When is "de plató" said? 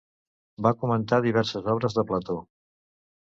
1.99-2.39